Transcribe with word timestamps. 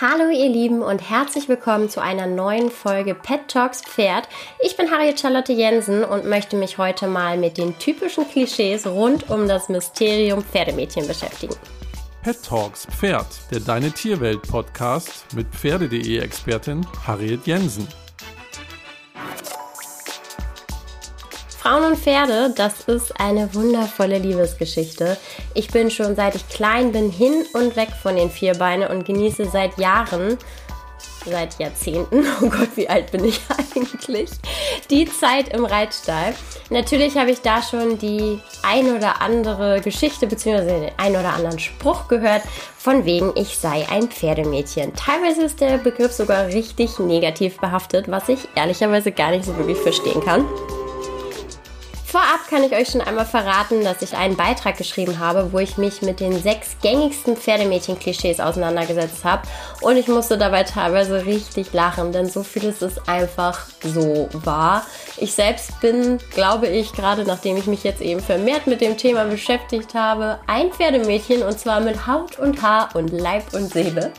Hallo 0.00 0.28
ihr 0.28 0.48
Lieben 0.48 0.82
und 0.82 1.08
herzlich 1.08 1.48
willkommen 1.48 1.88
zu 1.88 2.02
einer 2.02 2.26
neuen 2.26 2.68
Folge 2.68 3.14
Pet 3.14 3.46
Talks 3.46 3.80
Pferd. 3.80 4.28
Ich 4.60 4.76
bin 4.76 4.90
Harriet 4.90 5.20
Charlotte 5.20 5.52
Jensen 5.52 6.02
und 6.02 6.24
möchte 6.24 6.56
mich 6.56 6.78
heute 6.78 7.06
mal 7.06 7.38
mit 7.38 7.58
den 7.58 7.78
typischen 7.78 8.28
Klischees 8.28 8.88
rund 8.88 9.30
um 9.30 9.46
das 9.46 9.68
Mysterium 9.68 10.42
Pferdemädchen 10.42 11.06
beschäftigen. 11.06 11.54
Pet 12.24 12.42
Talks 12.44 12.86
Pferd, 12.86 13.26
der 13.52 13.60
Deine 13.60 13.92
Tierwelt 13.92 14.42
Podcast 14.42 15.32
mit 15.32 15.46
Pferde.de 15.54 16.18
Expertin 16.18 16.84
Harriet 17.06 17.46
Jensen. 17.46 17.86
Frauen 21.64 21.92
und 21.92 21.98
Pferde, 21.98 22.52
das 22.54 22.82
ist 22.88 23.18
eine 23.18 23.54
wundervolle 23.54 24.18
Liebesgeschichte. 24.18 25.16
Ich 25.54 25.68
bin 25.68 25.90
schon 25.90 26.14
seit 26.14 26.34
ich 26.34 26.46
klein 26.50 26.92
bin 26.92 27.10
hin 27.10 27.46
und 27.54 27.74
weg 27.74 27.88
von 28.02 28.16
den 28.16 28.28
Vierbeinen 28.28 28.90
und 28.90 29.06
genieße 29.06 29.46
seit 29.46 29.78
Jahren, 29.78 30.36
seit 31.24 31.58
Jahrzehnten, 31.58 32.26
oh 32.42 32.50
Gott, 32.50 32.68
wie 32.74 32.86
alt 32.86 33.10
bin 33.12 33.24
ich 33.24 33.40
eigentlich, 33.74 34.28
die 34.90 35.06
Zeit 35.06 35.54
im 35.54 35.64
Reitstall. 35.64 36.34
Natürlich 36.68 37.16
habe 37.16 37.30
ich 37.30 37.40
da 37.40 37.62
schon 37.62 37.96
die 37.96 38.38
ein 38.62 38.94
oder 38.94 39.22
andere 39.22 39.80
Geschichte 39.80 40.26
bzw. 40.26 40.66
den 40.66 40.90
ein 40.98 41.16
oder 41.16 41.32
anderen 41.32 41.58
Spruch 41.58 42.08
gehört, 42.08 42.42
von 42.76 43.06
wegen 43.06 43.32
ich 43.36 43.56
sei 43.56 43.86
ein 43.90 44.10
Pferdemädchen. 44.10 44.92
Teilweise 44.94 45.44
ist 45.44 45.62
der 45.62 45.78
Begriff 45.78 46.12
sogar 46.12 46.48
richtig 46.48 46.98
negativ 46.98 47.56
behaftet, 47.56 48.10
was 48.10 48.28
ich 48.28 48.40
ehrlicherweise 48.54 49.12
gar 49.12 49.30
nicht 49.30 49.46
so 49.46 49.56
wirklich 49.56 49.78
verstehen 49.78 50.22
kann. 50.22 50.44
Vorab 52.14 52.46
kann 52.48 52.62
ich 52.62 52.70
euch 52.70 52.90
schon 52.90 53.00
einmal 53.00 53.26
verraten, 53.26 53.82
dass 53.82 54.00
ich 54.00 54.16
einen 54.16 54.36
Beitrag 54.36 54.78
geschrieben 54.78 55.18
habe, 55.18 55.52
wo 55.52 55.58
ich 55.58 55.78
mich 55.78 56.00
mit 56.00 56.20
den 56.20 56.40
sechs 56.40 56.76
gängigsten 56.80 57.36
Pferdemädchen-Klischees 57.36 58.38
auseinandergesetzt 58.38 59.24
habe. 59.24 59.42
Und 59.80 59.96
ich 59.96 60.06
musste 60.06 60.38
dabei 60.38 60.62
teilweise 60.62 61.26
richtig 61.26 61.72
lachen, 61.72 62.12
denn 62.12 62.30
so 62.30 62.44
vieles 62.44 62.82
ist 62.82 63.08
einfach 63.08 63.66
so 63.82 64.28
wahr. 64.32 64.86
Ich 65.16 65.32
selbst 65.32 65.80
bin, 65.80 66.18
glaube 66.30 66.68
ich, 66.68 66.92
gerade 66.92 67.24
nachdem 67.24 67.56
ich 67.56 67.66
mich 67.66 67.82
jetzt 67.82 68.00
eben 68.00 68.20
vermehrt 68.20 68.68
mit 68.68 68.80
dem 68.80 68.96
Thema 68.96 69.24
beschäftigt 69.24 69.94
habe, 69.94 70.38
ein 70.46 70.70
Pferdemädchen 70.70 71.42
und 71.42 71.58
zwar 71.58 71.80
mit 71.80 72.06
Haut 72.06 72.38
und 72.38 72.62
Haar 72.62 72.90
und 72.94 73.08
Leib 73.08 73.52
und 73.54 73.72
Seele. 73.72 74.12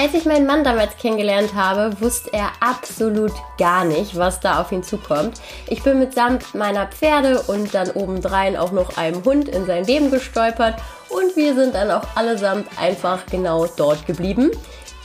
Als 0.00 0.14
ich 0.14 0.26
meinen 0.26 0.46
Mann 0.46 0.62
damals 0.62 0.96
kennengelernt 0.96 1.54
habe, 1.54 2.00
wusste 2.00 2.32
er 2.32 2.52
absolut 2.60 3.32
gar 3.58 3.84
nicht, 3.84 4.16
was 4.16 4.38
da 4.38 4.60
auf 4.60 4.70
ihn 4.70 4.84
zukommt. 4.84 5.40
Ich 5.66 5.82
bin 5.82 5.98
mitsamt 5.98 6.54
meiner 6.54 6.86
Pferde 6.86 7.42
und 7.48 7.74
dann 7.74 7.90
obendrein 7.90 8.56
auch 8.56 8.70
noch 8.70 8.96
einem 8.96 9.24
Hund 9.24 9.48
in 9.48 9.66
sein 9.66 9.84
Leben 9.84 10.12
gestolpert 10.12 10.76
und 11.08 11.34
wir 11.34 11.52
sind 11.56 11.74
dann 11.74 11.90
auch 11.90 12.04
allesamt 12.14 12.68
einfach 12.80 13.26
genau 13.26 13.66
dort 13.76 14.06
geblieben. 14.06 14.52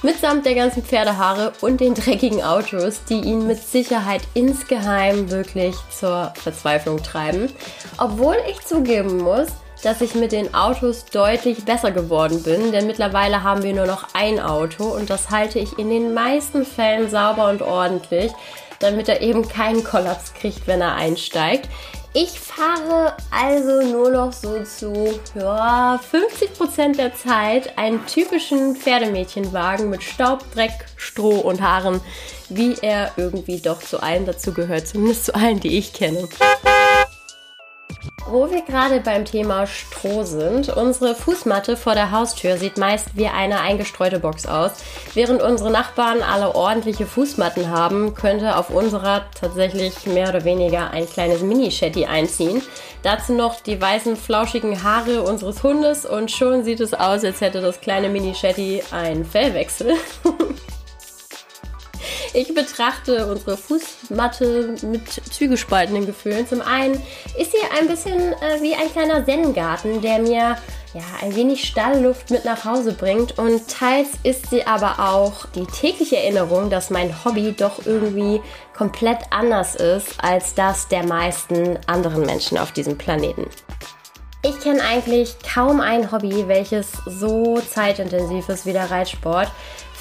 Mitsamt 0.04 0.46
der 0.46 0.54
ganzen 0.54 0.84
Pferdehaare 0.84 1.54
und 1.62 1.82
den 1.82 1.96
dreckigen 1.96 2.44
Autos, 2.44 3.04
die 3.10 3.20
ihn 3.20 3.48
mit 3.48 3.64
Sicherheit 3.64 4.22
insgeheim 4.36 5.32
wirklich 5.32 5.76
zur 5.90 6.32
Verzweiflung 6.36 7.02
treiben. 7.02 7.52
Obwohl 7.98 8.36
ich 8.48 8.64
zugeben 8.64 9.18
muss, 9.18 9.48
dass 9.84 10.02
ich 10.02 10.16
mit 10.16 10.32
den 10.32 10.54
Autos 10.54 11.06
deutlich 11.06 11.66
besser 11.66 11.92
geworden 11.92 12.42
bin, 12.42 12.72
denn 12.72 12.88
mittlerweile 12.88 13.44
haben 13.44 13.64
wir 13.64 13.74
nur 13.74 13.86
noch 13.86 14.08
ein 14.14 14.40
Auto 14.40 14.86
und 14.86 15.10
das 15.10 15.30
halte 15.30 15.60
ich 15.60 15.78
in 15.78 15.90
den 15.90 16.14
meisten 16.14 16.66
Fällen 16.66 17.10
sauber 17.10 17.50
und 17.50 17.62
ordentlich, 17.62 18.32
damit 18.80 19.10
er 19.10 19.22
eben 19.22 19.48
keinen 19.48 19.84
Kollaps 19.84 20.34
kriegt, 20.34 20.68
wenn 20.68 20.82
er 20.82 20.96
einsteigt. 20.96 21.70
Ich 22.16 22.40
fahre 22.40 23.18
also 23.32 23.82
nur 23.92 24.12
noch 24.12 24.32
so 24.32 24.64
zu 24.64 25.20
ja, 25.34 26.00
50% 26.00 26.96
der 26.96 27.16
Zeit 27.16 27.78
einen 27.78 28.06
typischen 28.06 28.76
Pferdemädchenwagen 28.76 29.90
mit 29.90 30.04
Staub, 30.04 30.44
Dreck, 30.54 30.86
Stroh 30.96 31.40
und 31.40 31.62
Haaren, 31.62 32.02
wie 32.50 32.76
er 32.82 33.12
irgendwie 33.18 33.60
doch 33.60 33.82
zu 33.82 34.02
allen 34.02 34.28
dazu 34.28 34.54
gehört, 34.54 34.88
zumindest 34.88 35.26
zu 35.26 35.34
allen, 35.34 35.60
die 35.60 35.76
ich 35.76 35.92
kenne. 35.92 36.30
Wo 38.34 38.50
wir 38.50 38.64
gerade 38.64 39.00
beim 39.00 39.26
Thema 39.26 39.68
Stroh 39.68 40.24
sind, 40.24 40.68
unsere 40.70 41.14
Fußmatte 41.14 41.78
vor 41.78 41.94
der 41.94 42.10
Haustür 42.10 42.58
sieht 42.58 42.80
meist 42.80 43.10
wie 43.14 43.28
eine 43.28 43.60
eingestreute 43.60 44.18
Box 44.18 44.48
aus. 44.48 44.72
Während 45.14 45.44
unsere 45.44 45.70
Nachbarn 45.70 46.24
alle 46.24 46.56
ordentliche 46.56 47.06
Fußmatten 47.06 47.70
haben, 47.70 48.16
könnte 48.16 48.58
auf 48.58 48.72
unserer 48.72 49.26
tatsächlich 49.40 50.08
mehr 50.08 50.30
oder 50.30 50.46
weniger 50.46 50.90
ein 50.90 51.08
kleines 51.08 51.44
Mini-Shetty 51.44 52.06
einziehen. 52.06 52.64
Dazu 53.04 53.34
noch 53.34 53.62
die 53.62 53.80
weißen, 53.80 54.16
flauschigen 54.16 54.82
Haare 54.82 55.22
unseres 55.22 55.62
Hundes 55.62 56.04
und 56.04 56.32
schon 56.32 56.64
sieht 56.64 56.80
es 56.80 56.96
aus, 56.96 57.24
als 57.24 57.40
hätte 57.40 57.62
das 57.62 57.82
kleine 57.82 58.10
Mini-Shetty 58.10 58.82
einen 58.90 59.26
Fellwechsel. 59.26 59.94
Ich 62.36 62.52
betrachte 62.56 63.28
unsere 63.28 63.58
Fußmatte 63.58 64.76
mit 64.82 65.08
zugespaltenen 65.32 66.08
Gefühlen. 66.08 66.48
Zum 66.48 66.62
einen 66.62 66.96
ist 67.38 67.52
sie 67.52 67.80
ein 67.80 67.88
bisschen 67.88 68.34
äh, 68.34 68.60
wie 68.60 68.74
ein 68.74 68.92
kleiner 68.92 69.24
Zen-Garten, 69.24 70.02
der 70.02 70.18
mir 70.18 70.58
ja, 70.96 71.04
ein 71.22 71.36
wenig 71.36 71.64
Stallluft 71.64 72.32
mit 72.32 72.44
nach 72.44 72.66
Hause 72.66 72.94
bringt 72.94 73.38
und 73.38 73.68
teils 73.68 74.10
ist 74.24 74.50
sie 74.50 74.66
aber 74.66 75.00
auch 75.00 75.46
die 75.56 75.66
tägliche 75.66 76.18
Erinnerung, 76.18 76.72
dass 76.72 76.90
mein 76.90 77.24
Hobby 77.24 77.54
doch 77.56 77.86
irgendwie 77.86 78.42
komplett 78.76 79.20
anders 79.30 79.76
ist 79.76 80.16
als 80.24 80.56
das 80.56 80.88
der 80.88 81.06
meisten 81.06 81.78
anderen 81.86 82.26
Menschen 82.26 82.58
auf 82.58 82.72
diesem 82.72 82.98
Planeten. 82.98 83.48
Ich 84.46 84.60
kenne 84.60 84.82
eigentlich 84.84 85.36
kaum 85.54 85.80
ein 85.80 86.12
Hobby, 86.12 86.48
welches 86.48 86.92
so 87.06 87.62
zeitintensiv 87.62 88.50
ist 88.50 88.66
wie 88.66 88.74
der 88.74 88.92
Reitsport. 88.92 89.50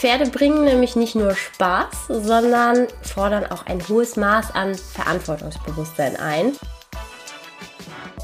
Pferde 0.03 0.29
bringen 0.31 0.65
nämlich 0.65 0.97
nicht 0.97 1.15
nur 1.15 1.37
Spaß, 1.37 2.09
sondern 2.09 2.89
fordern 3.03 3.47
auch 3.47 3.67
ein 3.67 3.81
hohes 3.87 4.17
Maß 4.17 4.53
an 4.53 4.75
Verantwortungsbewusstsein 4.75 6.17
ein. 6.17 6.57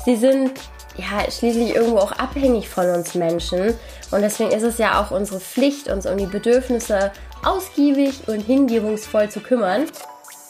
Sie 0.04 0.16
sind 0.16 0.58
ja 0.96 1.30
schließlich 1.30 1.76
irgendwo 1.76 1.98
auch 1.98 2.10
abhängig 2.10 2.68
von 2.68 2.90
uns 2.90 3.14
Menschen 3.14 3.78
und 4.10 4.22
deswegen 4.22 4.50
ist 4.50 4.64
es 4.64 4.78
ja 4.78 5.00
auch 5.00 5.12
unsere 5.12 5.38
Pflicht, 5.38 5.86
uns 5.86 6.04
um 6.04 6.18
die 6.18 6.26
Bedürfnisse 6.26 7.12
ausgiebig 7.44 8.26
und 8.26 8.40
hingebungsvoll 8.40 9.28
zu 9.28 9.38
kümmern. 9.38 9.86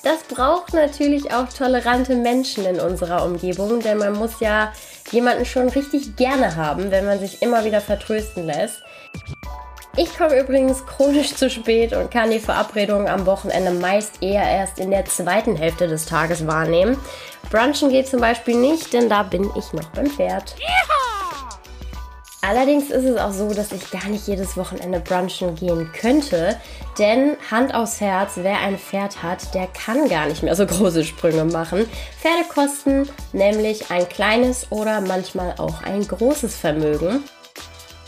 Das 0.05 0.23
braucht 0.35 0.73
natürlich 0.73 1.35
auch 1.35 1.51
tolerante 1.51 2.15
Menschen 2.15 2.65
in 2.65 2.81
unserer 2.81 3.27
Umgebung, 3.27 3.81
denn 3.81 3.99
man 3.99 4.15
muss 4.15 4.41
ja 4.41 4.73
jemanden 5.11 5.45
schon 5.45 5.69
richtig 5.69 6.17
gerne 6.17 6.57
haben, 6.57 6.91
wenn 6.91 7.05
man 7.05 7.21
sich 7.21 7.43
immer 7.43 7.67
wieder 7.67 7.83
vertrösten 7.83 8.47
lässt. 8.47 8.83
Ich 10.01 10.17
komme 10.17 10.39
übrigens 10.39 10.87
chronisch 10.87 11.35
zu 11.35 11.51
spät 11.51 11.93
und 11.93 12.13
kann 12.13 12.31
die 12.31 12.39
Verabredungen 12.39 13.09
am 13.09 13.27
Wochenende 13.27 13.73
meist 13.73 14.23
eher 14.23 14.45
erst 14.45 14.79
in 14.79 14.93
der 14.93 15.05
zweiten 15.07 15.57
Hälfte 15.57 15.89
des 15.89 16.07
Tages 16.07 16.47
wahrnehmen. 16.47 16.97
Brunchen 17.51 17.89
geht 17.89 18.07
zum 18.07 18.21
Beispiel 18.21 18.55
nicht, 18.55 18.93
denn 18.93 19.09
da 19.09 19.25
bin 19.25 19.51
ich 19.57 19.73
noch 19.73 19.89
beim 19.89 20.07
Pferd. 20.07 20.55
Allerdings 22.43 22.91
ist 22.91 23.05
es 23.05 23.19
auch 23.19 23.33
so, 23.33 23.53
dass 23.53 23.73
ich 23.73 23.91
gar 23.91 24.07
nicht 24.07 24.29
jedes 24.29 24.57
Wochenende 24.57 25.01
brunchen 25.01 25.57
gehen 25.57 25.91
könnte, 25.93 26.57
denn 26.97 27.37
Hand 27.51 27.75
aufs 27.75 28.01
Herz, 28.01 28.35
wer 28.37 28.61
ein 28.61 28.79
Pferd 28.79 29.25
hat, 29.25 29.53
der 29.53 29.67
kann 29.67 30.09
gar 30.09 30.27
nicht 30.27 30.45
mehr 30.45 30.55
so 30.55 30.65
große 30.65 31.03
Sprünge 31.03 31.45
machen. 31.45 31.89
Pferde 32.21 32.49
kosten 32.49 33.09
nämlich 33.33 33.91
ein 33.91 34.09
kleines 34.09 34.71
oder 34.71 35.01
manchmal 35.01 35.57
auch 35.59 35.83
ein 35.83 36.07
großes 36.07 36.55
Vermögen. 36.55 37.25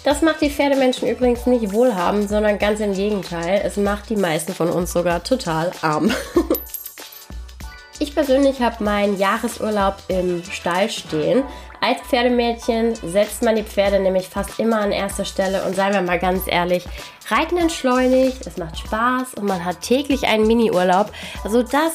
Das 0.03 0.23
macht 0.23 0.41
die 0.41 0.51
Pferdemenschen 0.51 1.09
übrigens 1.09 1.47
nicht 1.47 1.73
wohlhabend, 1.73 2.29
sondern 2.29 2.59
ganz 2.59 2.81
im 2.81 2.95
Gegenteil. 2.95 3.61
Es 3.65 3.77
macht 3.77 4.09
die 4.09 4.17
meisten 4.17 4.55
von 4.55 4.71
uns 4.71 4.93
sogar 4.93 5.23
total 5.23 5.73
arm. 5.83 6.11
ich 7.99 8.15
persönlich 8.15 8.61
habe 8.63 8.83
meinen 8.83 9.19
Jahresurlaub 9.19 9.97
im 10.09 10.43
Stall 10.45 10.89
stehen. 10.89 11.45
Als 11.83 12.01
Pferdemädchen 12.01 12.95
setzt 12.95 13.43
man 13.43 13.57
die 13.57 13.63
Pferde 13.63 14.01
nämlich 14.01 14.29
fast 14.29 14.59
immer 14.59 14.81
an 14.81 14.93
erster 14.93 15.25
Stelle 15.25 15.65
und 15.65 15.77
seien 15.77 15.93
wir 15.93 16.03
mal 16.03 16.19
ganz 16.19 16.43
ehrlich, 16.47 16.85
Reiten 17.29 17.59
entschleunigt, 17.59 18.47
es 18.47 18.57
macht 18.57 18.79
Spaß 18.79 19.35
und 19.35 19.47
man 19.47 19.65
hat 19.65 19.83
täglich 19.83 20.25
einen 20.25 20.47
Miniurlaub. 20.47 21.13
Also 21.45 21.63
das 21.63 21.93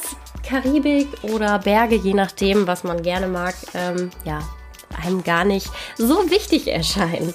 Karibik 0.48 1.08
oder 1.24 1.60
Berge, 1.60 1.96
je 1.96 2.14
nachdem, 2.14 2.68
was 2.68 2.84
man 2.84 3.02
gerne 3.02 3.28
mag, 3.28 3.56
ähm, 3.74 4.12
ja, 4.24 4.40
einem 5.04 5.24
gar 5.24 5.44
nicht 5.44 5.70
so 5.98 6.30
wichtig 6.30 6.68
erscheinen. 6.68 7.34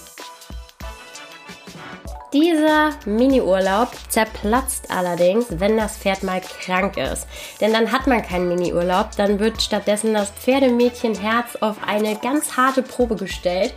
Dieser 2.33 2.91
Miniurlaub 3.07 3.89
zerplatzt 4.09 4.89
allerdings, 4.89 5.47
wenn 5.51 5.77
das 5.77 5.97
Pferd 5.97 6.23
mal 6.23 6.41
krank 6.41 6.97
ist. 6.97 7.27
Denn 7.61 7.73
dann 7.73 7.91
hat 7.91 8.07
man 8.07 8.23
keinen 8.23 8.49
Miniurlaub, 8.49 9.17
dann 9.17 9.41
wird 9.41 9.61
stattdessen 9.61 10.15
das 10.15 10.31
Pferdemädchenherz 10.31 11.57
auf 11.61 11.79
eine 11.85 12.15
ganz 12.17 12.57
harte 12.57 12.83
Probe 12.83 13.17
gestellt. 13.17 13.75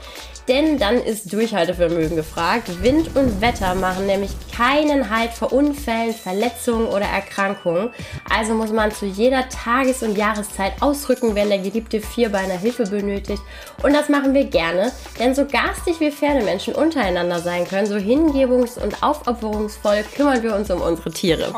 denn 0.47 0.77
dann 0.77 0.97
ist 0.97 1.31
Durchhaltevermögen 1.31 2.15
gefragt. 2.15 2.83
Wind 2.83 3.15
und 3.15 3.41
Wetter 3.41 3.75
machen 3.75 4.05
nämlich 4.05 4.31
keinen 4.55 5.09
Halt 5.09 5.31
vor 5.31 5.53
Unfällen, 5.53 6.13
Verletzungen 6.13 6.87
oder 6.87 7.05
Erkrankungen. 7.05 7.89
Also 8.29 8.53
muss 8.53 8.71
man 8.71 8.91
zu 8.91 9.05
jeder 9.05 9.47
Tages- 9.49 10.03
und 10.03 10.17
Jahreszeit 10.17 10.73
ausrücken, 10.81 11.35
wenn 11.35 11.49
der 11.49 11.59
geliebte 11.59 12.01
Vierbeiner 12.01 12.57
Hilfe 12.57 12.83
benötigt. 12.83 13.41
Und 13.83 13.93
das 13.93 14.09
machen 14.09 14.33
wir 14.33 14.45
gerne, 14.45 14.91
denn 15.19 15.33
so 15.33 15.45
garstig 15.45 15.99
wir 15.99 16.11
Pferdemenschen 16.11 16.75
untereinander 16.75 17.39
sein 17.39 17.65
können, 17.65 17.87
so 17.87 17.95
hingebungs- 18.43 18.81
und 18.81 19.01
aufopferungsvoll 19.03 20.03
kümmern 20.15 20.43
wir 20.43 20.55
uns 20.55 20.69
um 20.69 20.81
unsere 20.81 21.11
Tiere. 21.11 21.53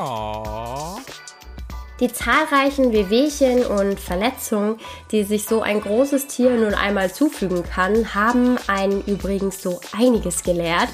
Die 2.00 2.12
zahlreichen 2.12 2.92
Wehwehchen 2.92 3.66
und 3.66 4.00
Verletzungen, 4.00 4.78
die 5.12 5.24
sich 5.24 5.46
so 5.46 5.62
ein 5.62 5.80
großes 5.80 6.28
Tier 6.28 6.52
nun 6.52 6.74
einmal 6.74 7.14
zufügen 7.14 7.64
kann, 7.64 8.14
haben 8.14 8.58
einen 8.68 9.02
übrigens 9.06 9.62
so 9.62 9.80
einiges 9.98 10.44
gelehrt. 10.44 10.90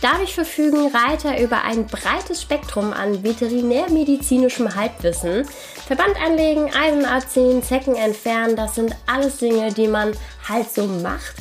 Dadurch 0.00 0.34
verfügen 0.34 0.92
Reiter 0.94 1.40
über 1.40 1.64
ein 1.64 1.86
breites 1.86 2.40
Spektrum 2.40 2.92
an 2.92 3.24
veterinärmedizinischem 3.24 4.76
Halbwissen. 4.76 5.44
Verband 5.88 6.14
anlegen, 6.24 6.70
Eisen 6.72 7.04
abziehen, 7.04 7.64
Zecken 7.64 7.96
entfernen, 7.96 8.54
das 8.54 8.76
sind 8.76 8.94
alles 9.06 9.38
Dinge, 9.38 9.72
die 9.72 9.88
man 9.88 10.12
halt 10.48 10.70
so 10.72 10.86
macht, 10.86 11.34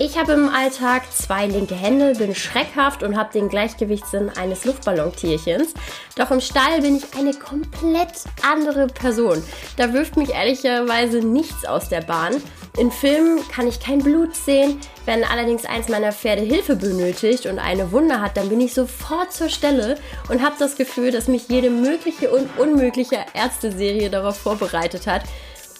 ich 0.00 0.16
habe 0.16 0.32
im 0.32 0.48
Alltag 0.48 1.02
zwei 1.12 1.46
linke 1.46 1.74
Hände, 1.74 2.14
bin 2.14 2.34
schreckhaft 2.34 3.02
und 3.02 3.18
habe 3.18 3.34
den 3.34 3.50
Gleichgewichtssinn 3.50 4.30
eines 4.30 4.64
Luftballontierchens. 4.64 5.74
Doch 6.16 6.30
im 6.30 6.40
Stall 6.40 6.80
bin 6.80 6.96
ich 6.96 7.04
eine 7.18 7.34
komplett 7.34 8.24
andere 8.42 8.86
Person. 8.86 9.44
Da 9.76 9.92
wirft 9.92 10.16
mich 10.16 10.30
ehrlicherweise 10.30 11.18
nichts 11.18 11.66
aus 11.66 11.90
der 11.90 12.00
Bahn. 12.00 12.36
In 12.78 12.90
Filmen 12.90 13.46
kann 13.50 13.68
ich 13.68 13.78
kein 13.78 13.98
Blut 13.98 14.34
sehen. 14.34 14.80
Wenn 15.04 15.22
allerdings 15.22 15.66
eins 15.66 15.88
meiner 15.88 16.12
Pferde 16.12 16.42
Hilfe 16.42 16.76
benötigt 16.76 17.44
und 17.44 17.58
eine 17.58 17.92
Wunde 17.92 18.22
hat, 18.22 18.38
dann 18.38 18.48
bin 18.48 18.62
ich 18.62 18.72
sofort 18.72 19.34
zur 19.34 19.50
Stelle 19.50 19.98
und 20.30 20.42
habe 20.42 20.54
das 20.58 20.76
Gefühl, 20.76 21.10
dass 21.10 21.28
mich 21.28 21.48
jede 21.48 21.68
mögliche 21.68 22.30
und 22.30 22.48
unmögliche 22.58 23.18
Ärzteserie 23.34 24.08
darauf 24.08 24.38
vorbereitet 24.38 25.06
hat 25.06 25.24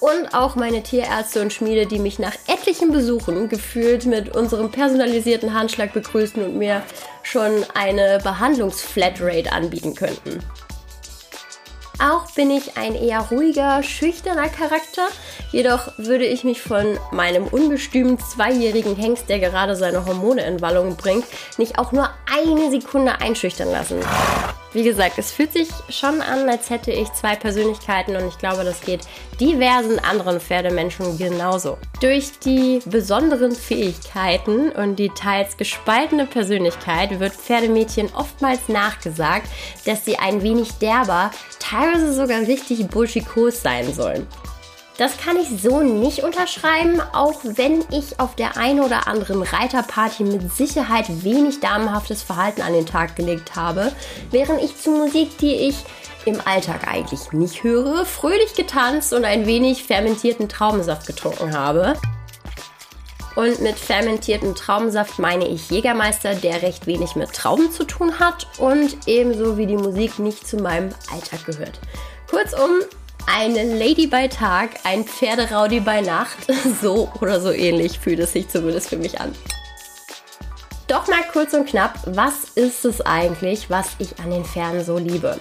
und 0.00 0.34
auch 0.34 0.56
meine 0.56 0.82
Tierärzte 0.82 1.42
und 1.42 1.52
Schmiede, 1.52 1.86
die 1.86 1.98
mich 1.98 2.18
nach 2.18 2.34
etlichen 2.46 2.90
Besuchen 2.90 3.48
gefühlt 3.48 4.06
mit 4.06 4.34
unserem 4.34 4.70
personalisierten 4.70 5.54
Handschlag 5.54 5.92
begrüßen 5.92 6.42
und 6.42 6.56
mir 6.56 6.82
schon 7.22 7.64
eine 7.74 8.18
Behandlungsflatrate 8.22 9.52
anbieten 9.52 9.94
könnten. 9.94 10.40
Auch 12.02 12.30
bin 12.32 12.50
ich 12.50 12.78
ein 12.78 12.94
eher 12.94 13.20
ruhiger, 13.30 13.82
schüchterner 13.82 14.48
Charakter. 14.48 15.06
Jedoch 15.52 15.92
würde 15.98 16.24
ich 16.24 16.44
mich 16.44 16.62
von 16.62 16.98
meinem 17.12 17.46
ungestümen 17.46 18.18
zweijährigen 18.18 18.96
Hengst, 18.96 19.28
der 19.28 19.38
gerade 19.38 19.76
seine 19.76 20.06
Hormone 20.06 20.42
in 20.46 20.62
Wallung 20.62 20.96
bringt, 20.96 21.26
nicht 21.58 21.78
auch 21.78 21.92
nur 21.92 22.08
eine 22.34 22.70
Sekunde 22.70 23.20
einschüchtern 23.20 23.70
lassen. 23.70 24.00
Wie 24.72 24.84
gesagt, 24.84 25.18
es 25.18 25.32
fühlt 25.32 25.52
sich 25.52 25.68
schon 25.88 26.20
an, 26.20 26.48
als 26.48 26.70
hätte 26.70 26.92
ich 26.92 27.12
zwei 27.12 27.34
Persönlichkeiten 27.34 28.14
und 28.14 28.28
ich 28.28 28.38
glaube, 28.38 28.62
das 28.62 28.80
geht 28.80 29.00
diversen 29.40 29.98
anderen 29.98 30.40
Pferdemenschen 30.40 31.18
genauso. 31.18 31.76
Durch 32.00 32.38
die 32.38 32.80
besonderen 32.86 33.50
Fähigkeiten 33.52 34.70
und 34.70 34.96
die 34.96 35.08
teils 35.08 35.56
gespaltene 35.56 36.24
Persönlichkeit 36.24 37.18
wird 37.18 37.32
Pferdemädchen 37.32 38.10
oftmals 38.14 38.68
nachgesagt, 38.68 39.48
dass 39.86 40.04
sie 40.04 40.18
ein 40.18 40.42
wenig 40.42 40.70
derber, 40.74 41.32
teilweise 41.58 42.12
sogar 42.14 42.40
richtig 42.42 42.86
bullschikos 42.86 43.62
sein 43.62 43.92
sollen. 43.92 44.26
Das 45.00 45.16
kann 45.16 45.38
ich 45.38 45.62
so 45.62 45.80
nicht 45.80 46.24
unterschreiben, 46.24 47.00
auch 47.14 47.40
wenn 47.42 47.82
ich 47.90 48.20
auf 48.20 48.36
der 48.36 48.58
einen 48.58 48.80
oder 48.80 49.08
anderen 49.08 49.42
Reiterparty 49.42 50.24
mit 50.24 50.52
Sicherheit 50.52 51.24
wenig 51.24 51.58
damenhaftes 51.60 52.22
Verhalten 52.22 52.60
an 52.60 52.74
den 52.74 52.84
Tag 52.84 53.16
gelegt 53.16 53.56
habe, 53.56 53.92
während 54.30 54.62
ich 54.62 54.76
zu 54.76 54.90
Musik, 54.90 55.38
die 55.38 55.54
ich 55.54 55.76
im 56.26 56.38
Alltag 56.44 56.86
eigentlich 56.86 57.32
nicht 57.32 57.62
höre, 57.62 58.04
fröhlich 58.04 58.52
getanzt 58.54 59.14
und 59.14 59.24
ein 59.24 59.46
wenig 59.46 59.84
fermentierten 59.84 60.50
Traubensaft 60.50 61.06
getrunken 61.06 61.56
habe. 61.56 61.94
Und 63.36 63.62
mit 63.62 63.78
fermentiertem 63.78 64.54
Traubensaft 64.54 65.18
meine 65.18 65.48
ich 65.48 65.70
Jägermeister, 65.70 66.34
der 66.34 66.60
recht 66.60 66.86
wenig 66.86 67.16
mit 67.16 67.32
Trauben 67.32 67.72
zu 67.72 67.84
tun 67.84 68.18
hat 68.18 68.48
und 68.58 68.98
ebenso 69.06 69.56
wie 69.56 69.66
die 69.66 69.78
Musik 69.78 70.18
nicht 70.18 70.46
zu 70.46 70.58
meinem 70.58 70.90
Alltag 71.10 71.46
gehört. 71.46 71.80
Kurzum, 72.28 72.70
eine 73.26 73.74
Lady 73.76 74.06
bei 74.06 74.28
Tag, 74.28 74.70
ein 74.84 75.04
Pferderaudi 75.04 75.80
bei 75.80 76.00
Nacht. 76.00 76.38
So 76.80 77.10
oder 77.20 77.40
so 77.40 77.50
ähnlich 77.50 77.98
fühlt 77.98 78.20
es 78.20 78.32
sich 78.32 78.48
zumindest 78.48 78.88
für 78.88 78.96
mich 78.96 79.20
an. 79.20 79.32
Doch 80.86 81.06
mal 81.08 81.22
kurz 81.32 81.52
und 81.54 81.66
knapp, 81.66 81.94
was 82.06 82.50
ist 82.54 82.84
es 82.84 83.00
eigentlich, 83.00 83.70
was 83.70 83.90
ich 83.98 84.18
an 84.18 84.30
den 84.30 84.44
Pferden 84.44 84.84
so 84.84 84.98
liebe? 84.98 85.38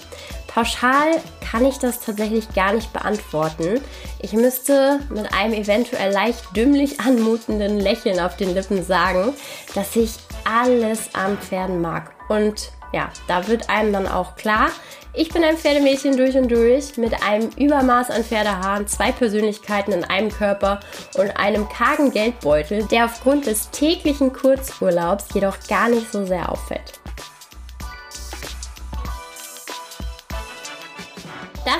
Pauschal 0.47 1.21
kann 1.39 1.65
ich 1.65 1.77
das 1.77 1.99
tatsächlich 1.99 2.53
gar 2.53 2.73
nicht 2.73 2.91
beantworten. 2.93 3.81
Ich 4.19 4.33
müsste 4.33 4.99
mit 5.09 5.33
einem 5.33 5.53
eventuell 5.53 6.11
leicht 6.11 6.55
dümmlich 6.55 6.99
anmutenden 6.99 7.79
Lächeln 7.79 8.19
auf 8.19 8.35
den 8.37 8.53
Lippen 8.53 8.83
sagen, 8.83 9.33
dass 9.75 9.95
ich 9.95 10.11
alles 10.43 11.13
an 11.13 11.37
Pferden 11.37 11.81
mag. 11.81 12.11
Und 12.29 12.71
ja, 12.91 13.09
da 13.27 13.47
wird 13.47 13.69
einem 13.69 13.93
dann 13.93 14.07
auch 14.07 14.35
klar, 14.35 14.69
ich 15.13 15.29
bin 15.29 15.43
ein 15.43 15.57
Pferdemädchen 15.57 16.15
durch 16.15 16.35
und 16.37 16.51
durch 16.51 16.97
mit 16.97 17.13
einem 17.23 17.49
Übermaß 17.57 18.11
an 18.11 18.23
Pferdehaaren, 18.23 18.87
zwei 18.87 19.11
Persönlichkeiten 19.11 19.91
in 19.91 20.03
einem 20.03 20.29
Körper 20.29 20.79
und 21.17 21.35
einem 21.37 21.67
kargen 21.67 22.11
Geldbeutel, 22.11 22.83
der 22.85 23.05
aufgrund 23.05 23.47
des 23.47 23.71
täglichen 23.71 24.31
Kurzurlaubs 24.31 25.25
jedoch 25.33 25.57
gar 25.67 25.89
nicht 25.89 26.11
so 26.11 26.25
sehr 26.25 26.51
auffällt. 26.51 26.99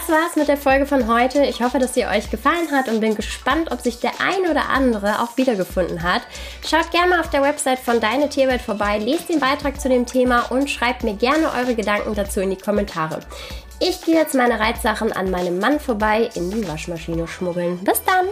Das 0.10 0.18
war's 0.18 0.36
mit 0.36 0.48
der 0.48 0.58
Folge 0.58 0.88
von 0.88 1.08
heute. 1.08 1.46
Ich 1.46 1.62
hoffe, 1.62 1.78
dass 1.78 1.94
sie 1.94 2.08
euch 2.08 2.32
gefallen 2.32 2.72
hat 2.72 2.88
und 2.88 3.00
bin 3.00 3.14
gespannt, 3.14 3.72
ob 3.72 3.80
sich 3.80 4.00
der 4.00 4.14
ein 4.20 4.50
oder 4.50 4.70
andere 4.70 5.22
auch 5.22 5.38
wiedergefunden 5.38 6.02
hat. 6.02 6.24
Schaut 6.68 6.90
gerne 6.90 7.20
auf 7.20 7.30
der 7.30 7.44
Website 7.44 7.78
von 7.78 8.00
Deine 8.00 8.28
Tierwelt 8.28 8.62
vorbei, 8.62 8.98
lest 8.98 9.30
den 9.30 9.40
Beitrag 9.40 9.80
zu 9.80 9.88
dem 9.88 10.08
Thema 10.08 10.50
und 10.50 10.68
schreibt 10.68 11.04
mir 11.04 11.14
gerne 11.14 11.52
eure 11.52 11.76
Gedanken 11.76 12.16
dazu 12.16 12.40
in 12.40 12.50
die 12.50 12.58
Kommentare. 12.58 13.20
Ich 13.80 14.02
gehe 14.02 14.16
jetzt 14.16 14.34
meine 14.34 14.60
Reitsachen 14.60 15.12
an 15.12 15.30
meinem 15.30 15.60
Mann 15.60 15.80
vorbei 15.80 16.32
in 16.34 16.50
die 16.50 16.68
Waschmaschine 16.68 17.28
schmuggeln. 17.28 17.78
Bis 17.84 18.02
dann! 18.04 18.26